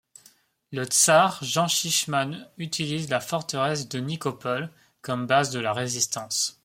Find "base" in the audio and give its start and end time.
5.27-5.51